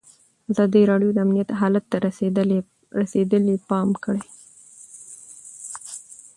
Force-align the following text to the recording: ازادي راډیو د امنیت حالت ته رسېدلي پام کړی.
ازادي 0.51 0.81
راډیو 0.91 1.09
د 1.13 1.17
امنیت 1.25 1.49
حالت 1.59 1.83
ته 1.91 1.97
رسېدلي 3.51 3.55
پام 3.69 3.89
کړی. 4.03 4.23